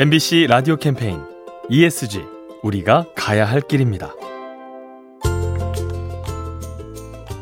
MBC 0.00 0.46
라디오 0.48 0.76
캠페인 0.76 1.20
ESG 1.68 2.24
우리가 2.62 3.06
가야 3.16 3.44
할 3.44 3.60
길입니다. 3.60 4.14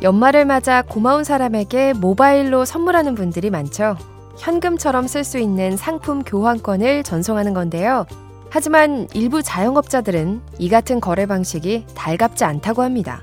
연말을 0.01 0.46
맞아 0.46 0.80
고마운 0.80 1.22
사람에게 1.22 1.92
모바일로 1.92 2.64
선물하는 2.64 3.14
분들이 3.14 3.50
많죠. 3.50 3.98
현금처럼 4.38 5.06
쓸 5.06 5.22
수 5.22 5.37
있는 5.38 5.76
상품 5.76 6.22
교환권을 6.22 7.03
전송하는 7.03 7.53
건데요. 7.53 8.06
하지만 8.48 9.07
일부 9.12 9.43
자영업자들은 9.43 10.40
이 10.58 10.70
같은 10.70 10.98
거래 10.98 11.26
방식이 11.26 11.84
달갑지 11.94 12.44
않다고 12.44 12.80
합니다. 12.80 13.22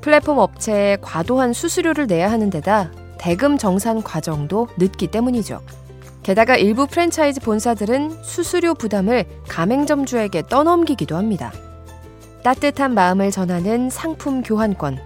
플랫폼 0.00 0.38
업체에 0.38 0.96
과도한 1.00 1.52
수수료를 1.52 2.08
내야 2.08 2.32
하는 2.32 2.50
데다 2.50 2.90
대금 3.16 3.58
정산 3.58 4.02
과정도 4.02 4.66
늦기 4.76 5.06
때문이죠. 5.06 5.60
게다가 6.22 6.56
일부 6.56 6.86
프랜차이즈 6.86 7.40
본사들은 7.40 8.22
수수료 8.22 8.74
부담을 8.74 9.24
가맹점주에게 9.48 10.44
떠넘기기도 10.48 11.16
합니다. 11.16 11.52
따뜻한 12.44 12.94
마음을 12.94 13.30
전하는 13.30 13.90
상품 13.90 14.42
교환권. 14.42 14.98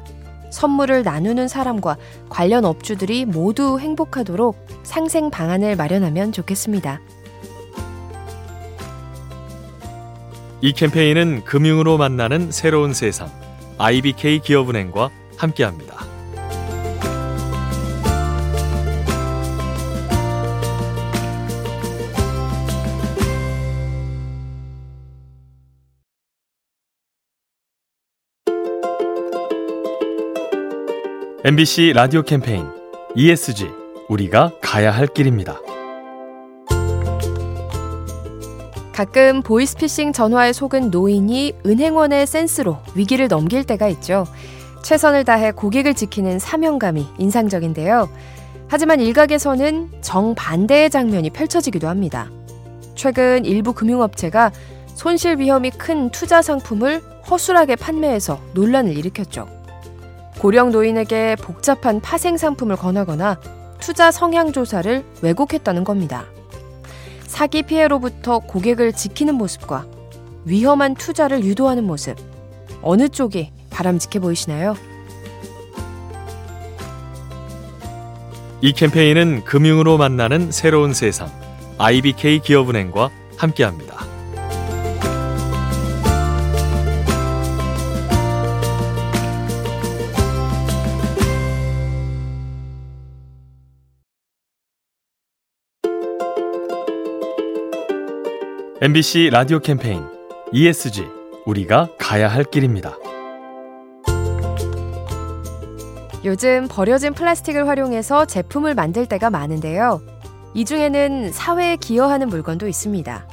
선물을 0.50 1.02
나누는 1.02 1.48
사람과 1.48 1.96
관련 2.28 2.64
업주들이 2.64 3.24
모두 3.24 3.78
행복하도록 3.80 4.56
상생 4.84 5.30
방안을 5.30 5.74
마련하면 5.76 6.30
좋겠습니다. 6.30 7.00
이 10.60 10.72
캠페인은 10.72 11.44
금융으로 11.44 11.98
만나는 11.98 12.52
새로운 12.52 12.94
세상 12.94 13.28
IBK 13.78 14.40
기업은행과 14.40 15.10
함께합니다. 15.36 16.13
MBC 31.46 31.92
라디오 31.94 32.22
캠페인 32.22 32.66
ESG 33.14 33.68
우리가 34.08 34.52
가야 34.62 34.90
할 34.90 35.06
길입니다. 35.06 35.60
가끔 38.94 39.42
보이스피싱 39.42 40.14
전화에 40.14 40.54
속은 40.54 40.90
노인이 40.90 41.52
은행원의 41.66 42.26
센스로 42.26 42.78
위기를 42.94 43.28
넘길 43.28 43.62
때가 43.62 43.88
있죠. 43.88 44.24
최선을 44.82 45.24
다해 45.24 45.52
고객을 45.52 45.92
지키는 45.92 46.38
사명감이 46.38 47.06
인상적인데요. 47.18 48.08
하지만 48.68 49.00
일각에서는 49.00 49.90
정반대의 50.00 50.88
장면이 50.88 51.28
펼쳐지기도 51.28 51.88
합니다. 51.88 52.30
최근 52.94 53.44
일부 53.44 53.74
금융업체가 53.74 54.50
손실 54.94 55.36
위험이 55.36 55.72
큰 55.72 56.08
투자 56.08 56.40
상품을 56.40 57.02
허술하게 57.30 57.76
판매해서 57.76 58.40
논란을 58.54 58.96
일으켰죠. 58.96 59.53
고령 60.38 60.72
노인에게 60.72 61.36
복잡한 61.36 62.00
파생 62.00 62.36
상품을 62.36 62.76
권하거나 62.76 63.40
투자 63.80 64.10
성향 64.10 64.52
조사를 64.52 65.04
왜곡했다는 65.22 65.84
겁니다. 65.84 66.26
사기 67.26 67.62
피해로부터 67.62 68.38
고객을 68.38 68.92
지키는 68.92 69.34
모습과 69.34 69.86
위험한 70.44 70.94
투자를 70.94 71.44
유도하는 71.44 71.84
모습. 71.84 72.16
어느 72.82 73.08
쪽이 73.08 73.50
바람직해 73.70 74.20
보이시나요? 74.20 74.74
이 78.60 78.72
캠페인은 78.72 79.44
금융으로 79.44 79.98
만나는 79.98 80.52
새로운 80.52 80.94
세상 80.94 81.28
IBK 81.78 82.40
기업은행과 82.40 83.10
함께합니다. 83.36 84.03
MBC 98.84 99.30
라디오 99.32 99.60
캠페인 99.60 100.04
ESG 100.52 101.06
우리가 101.46 101.88
가야 101.98 102.28
할 102.28 102.44
길입니다. 102.44 102.98
요즘 106.22 106.68
버려진 106.68 107.14
플라스틱을 107.14 107.66
활용해서 107.66 108.26
제품을 108.26 108.74
만들 108.74 109.06
때가 109.06 109.30
많은데요. 109.30 110.02
이 110.52 110.66
중에는 110.66 111.32
사회에 111.32 111.76
기여하는 111.76 112.28
물건도 112.28 112.68
있습니다. 112.68 113.26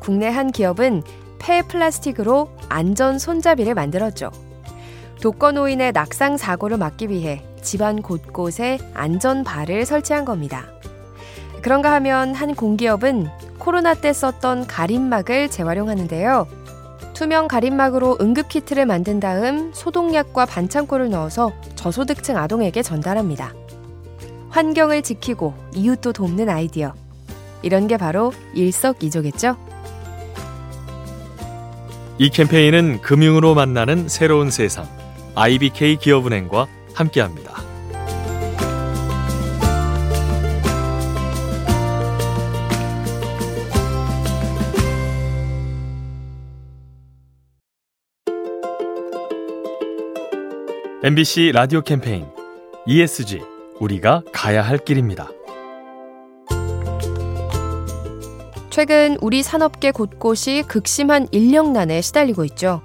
국내 0.00 0.26
한 0.28 0.50
기업은 0.50 1.02
폐 1.38 1.60
플라스틱으로 1.60 2.48
안전 2.70 3.18
손잡이를 3.18 3.74
만들었죠. 3.74 4.30
독거노인의 5.20 5.92
낙상 5.92 6.38
사고를 6.38 6.78
막기 6.78 7.10
위해 7.10 7.44
집안 7.60 8.00
곳곳에 8.00 8.78
안전 8.94 9.44
바를 9.44 9.84
설치한 9.84 10.24
겁니다. 10.24 10.64
그런가 11.60 11.92
하면 11.92 12.34
한 12.34 12.54
공기업은 12.54 13.28
코로나 13.64 13.94
때 13.94 14.12
썼던 14.12 14.66
가림막을 14.66 15.48
재활용하는데요. 15.48 16.46
투명 17.14 17.48
가림막으로 17.48 18.18
응급키트를 18.20 18.84
만든 18.84 19.20
다음 19.20 19.72
소독약과 19.72 20.44
반창고를 20.44 21.08
넣어서 21.08 21.50
저소득층 21.74 22.36
아동에게 22.36 22.82
전달합니다. 22.82 23.54
환경을 24.50 25.00
지키고 25.00 25.54
이웃도 25.74 26.12
돕는 26.12 26.50
아이디어. 26.50 26.92
이런 27.62 27.86
게 27.86 27.96
바로 27.96 28.34
일석이조겠죠? 28.52 29.56
이 32.18 32.28
캠페인은 32.28 33.00
금융으로 33.00 33.54
만나는 33.54 34.10
새로운 34.10 34.50
세상 34.50 34.86
IBK 35.36 35.96
기업은행과 35.96 36.66
함께합니다. 36.92 37.63
MBC 51.06 51.52
라디오 51.52 51.82
캠페인 51.82 52.24
ESG 52.86 53.42
우리가 53.78 54.22
가야 54.32 54.62
할 54.62 54.78
길입니다. 54.78 55.28
최근 58.70 59.18
우리 59.20 59.42
산업계 59.42 59.90
곳곳이 59.90 60.64
극심한 60.66 61.28
인력난에 61.30 62.00
시달리고 62.00 62.46
있죠. 62.46 62.80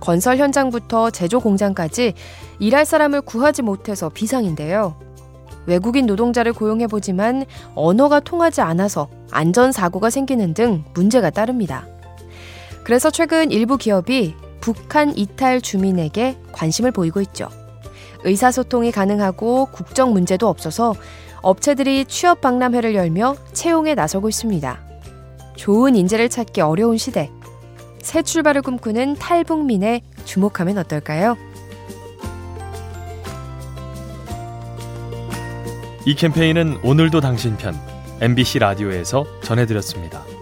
건설 0.00 0.38
현장부터 0.38 1.10
제조 1.10 1.38
공장까지 1.38 2.14
일할 2.58 2.84
사람을 2.84 3.20
구하지 3.20 3.62
못해서 3.62 4.08
비상인데요. 4.08 4.96
외국인 5.66 6.06
노동자를 6.06 6.52
고용해보지만 6.52 7.44
언어가 7.76 8.18
통하지 8.18 8.62
않아서 8.62 9.08
안전사고가 9.30 10.10
생기는 10.10 10.54
등 10.54 10.82
문제가 10.92 11.30
따릅니다. 11.30 11.86
그래서 12.82 13.12
최근 13.12 13.52
일부 13.52 13.76
기업이 13.76 14.34
북한 14.60 15.16
이탈 15.16 15.60
주민에게 15.60 16.36
관심을 16.52 16.90
보이고 16.90 17.20
있죠. 17.20 17.48
의사소통이 18.24 18.92
가능하고 18.92 19.66
국적 19.66 20.12
문제도 20.12 20.48
없어서 20.48 20.94
업체들이 21.42 22.04
취업 22.04 22.40
박람회를 22.40 22.94
열며 22.94 23.36
채용에 23.52 23.94
나서고 23.94 24.28
있습니다. 24.28 24.78
좋은 25.56 25.94
인재를 25.94 26.28
찾기 26.28 26.60
어려운 26.60 26.96
시대. 26.96 27.30
새 28.02 28.22
출발을 28.22 28.62
꿈꾸는 28.62 29.14
탈북민에 29.16 30.02
주목하면 30.24 30.78
어떨까요? 30.78 31.36
이 36.06 36.14
캠페인은 36.14 36.80
오늘도 36.82 37.20
당신 37.20 37.56
편 37.56 37.78
MBC 38.20 38.58
라디오에서 38.58 39.26
전해드렸습니다. 39.42 40.39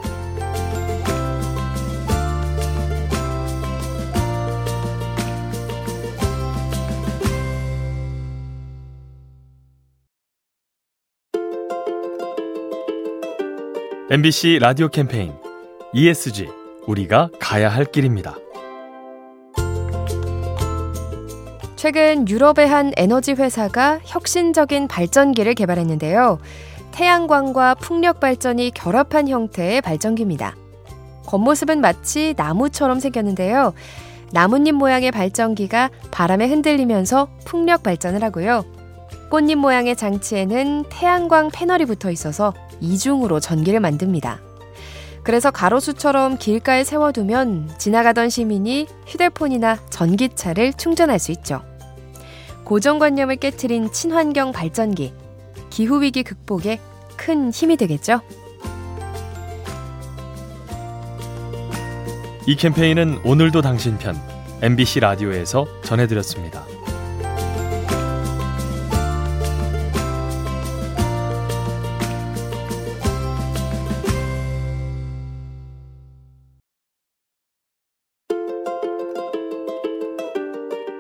MBC 14.10 14.60
라디오 14.62 14.88
캠페인 14.88 15.34
ESG 15.92 16.48
우리가 16.86 17.28
가야 17.38 17.68
할 17.68 17.84
길입니다. 17.84 18.36
최근 21.76 22.26
유럽의 22.26 22.68
한 22.68 22.92
에너지 22.96 23.32
회사가 23.32 24.00
혁신적인 24.04 24.88
발전기를 24.88 25.52
개발했는데요. 25.52 26.38
태양광과 26.92 27.74
풍력 27.74 28.18
발전이 28.18 28.70
결합한 28.70 29.28
형태의 29.28 29.82
발전기입니다. 29.82 30.56
겉모습은 31.26 31.82
마치 31.82 32.32
나무처럼 32.34 33.00
생겼는데요. 33.00 33.74
나뭇잎 34.32 34.74
모양의 34.74 35.10
발전기가 35.10 35.90
바람에 36.10 36.48
흔들리면서 36.48 37.28
풍력 37.44 37.82
발전을 37.82 38.24
하고요. 38.24 38.77
꽃잎 39.30 39.58
모양의 39.58 39.94
장치에는 39.96 40.84
태양광 40.88 41.50
패널이 41.50 41.84
붙어 41.84 42.10
있어서 42.10 42.54
이중으로 42.80 43.40
전기를 43.40 43.80
만듭니다. 43.80 44.40
그래서 45.22 45.50
가로수처럼 45.50 46.38
길가에 46.38 46.84
세워두면 46.84 47.72
지나가던 47.76 48.30
시민이 48.30 48.86
휴대폰이나 49.06 49.76
전기차를 49.90 50.72
충전할 50.72 51.18
수 51.18 51.32
있죠. 51.32 51.62
고정관념을 52.64 53.36
깨트린 53.36 53.92
친환경 53.92 54.52
발전기, 54.52 55.12
기후위기 55.68 56.22
극복에 56.22 56.80
큰 57.16 57.50
힘이 57.50 57.76
되겠죠. 57.76 58.22
이 62.46 62.56
캠페인은 62.56 63.20
오늘도 63.24 63.60
당신 63.60 63.98
편 63.98 64.16
MBC 64.62 65.00
라디오에서 65.00 65.66
전해드렸습니다. 65.82 66.77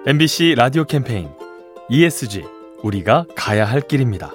MBC 0.08 0.54
라디오 0.56 0.84
캠페인 0.84 1.28
ESG 1.90 2.42
우리가 2.82 3.26
가야 3.36 3.66
할 3.66 3.82
길입니다. 3.82 4.32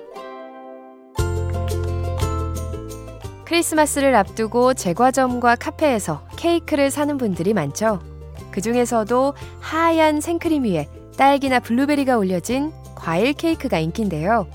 크리스마스를 3.43 4.13
앞두고 4.13 4.75
제과점과 4.75 5.55
카페에서 5.55 6.27
케이크를 6.37 6.91
사는 6.91 7.17
분들이 7.17 7.55
많죠. 7.55 8.03
그 8.51 8.61
중에서도 8.61 9.33
하얀 9.61 10.21
생크림 10.21 10.65
위에 10.65 10.87
딸기나 11.17 11.59
블루베리가 11.59 12.19
올려진 12.19 12.71
과일 12.93 13.33
케이크가 13.33 13.79
인기인데요. 13.79 14.45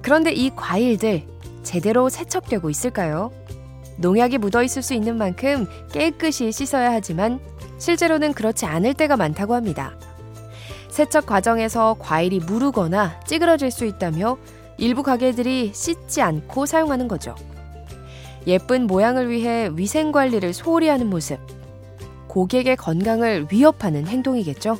그런데 0.00 0.32
이 0.32 0.48
과일들 0.56 1.24
제대로 1.64 2.08
세척되고 2.08 2.70
있을까요? 2.70 3.30
농약이 3.98 4.38
묻어 4.38 4.62
있을 4.62 4.80
수 4.80 4.94
있는 4.94 5.18
만큼 5.18 5.66
깨끗이 5.92 6.50
씻어야 6.50 6.92
하지만 6.92 7.40
실제로는 7.76 8.32
그렇지 8.32 8.64
않을 8.64 8.94
때가 8.94 9.18
많다고 9.18 9.54
합니다. 9.54 9.92
세척 10.96 11.26
과정에서 11.26 11.94
과일이 11.98 12.38
무르거나 12.38 13.20
찌그러질 13.26 13.70
수 13.70 13.84
있다며 13.84 14.38
일부 14.78 15.02
가게들이 15.02 15.72
씻지 15.74 16.22
않고 16.22 16.64
사용하는 16.64 17.06
거죠. 17.06 17.34
예쁜 18.46 18.86
모양을 18.86 19.28
위해 19.28 19.68
위생 19.74 20.10
관리를 20.10 20.54
소홀히 20.54 20.88
하는 20.88 21.08
모습. 21.08 21.38
고객의 22.28 22.78
건강을 22.78 23.48
위협하는 23.52 24.06
행동이겠죠. 24.06 24.78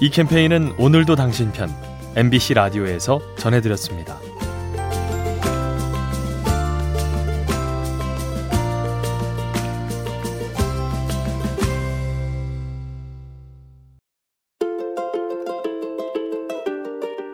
이 0.00 0.08
캠페인은 0.08 0.76
오늘도 0.78 1.16
당신 1.16 1.50
편 1.50 1.68
MBC 2.14 2.54
라디오에서 2.54 3.20
전해드렸습니다. 3.36 4.16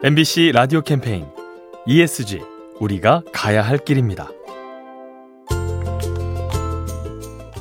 MBC 0.04 0.50
라디오 0.52 0.80
캠페인 0.80 1.28
ESG 1.86 2.40
우리가 2.80 3.22
가야 3.32 3.62
할 3.62 3.78
길입니다. 3.78 4.28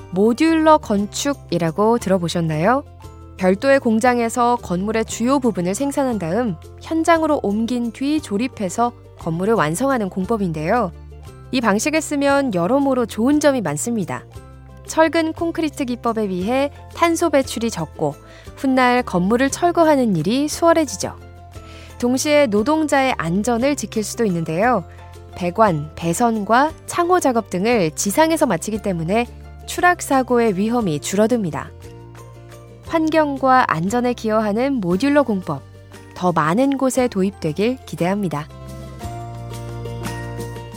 모듈러 0.09 0.79
건축이라고 0.79 1.99
들어보셨나요? 1.99 2.83
별도의 3.37 3.79
공장에서 3.79 4.55
건물의 4.55 5.05
주요 5.05 5.37
부분을 5.37 5.75
생산한 5.75 6.17
다음 6.17 6.55
현장으로 6.81 7.41
옮긴 7.43 7.91
뒤 7.91 8.19
조립해서 8.19 8.91
건물을 9.19 9.53
완성하는 9.53 10.09
공법인데요. 10.09 10.91
이 11.51 11.61
방식을 11.61 12.01
쓰면 12.01 12.55
여러모로 12.55 13.05
좋은 13.05 13.39
점이 13.39 13.61
많습니다. 13.61 14.25
철근 14.87 15.33
콘크리트 15.33 15.85
기법에 15.85 16.27
비해 16.27 16.71
탄소 16.95 17.29
배출이 17.29 17.69
적고 17.69 18.15
훗날 18.55 19.03
건물을 19.03 19.51
철거하는 19.51 20.15
일이 20.15 20.47
수월해지죠. 20.47 21.30
동시에 22.01 22.47
노동자의 22.47 23.13
안전을 23.19 23.75
지킬 23.75 24.03
수도 24.03 24.25
있는데요. 24.25 24.83
배관, 25.35 25.91
배선과 25.95 26.71
창호 26.87 27.19
작업 27.19 27.51
등을 27.51 27.91
지상에서 27.91 28.47
마치기 28.47 28.81
때문에 28.81 29.27
추락 29.67 30.01
사고의 30.01 30.57
위험이 30.57 30.99
줄어듭니다. 30.99 31.69
환경과 32.87 33.65
안전에 33.67 34.13
기여하는 34.13 34.73
모듈러 34.73 35.21
공법, 35.21 35.61
더 36.15 36.31
많은 36.31 36.77
곳에 36.77 37.07
도입되길 37.07 37.77
기대합니다. 37.85 38.47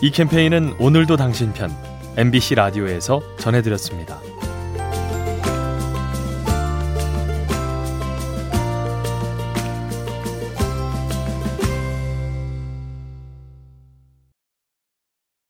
이 0.03 0.11
캠페인은 0.11 0.75
오늘도 0.79 1.17
당신 1.17 1.55
편 1.55 1.71
MBC 2.19 2.55
라디오에서 2.57 3.23
전해드렸습니다. 3.39 4.21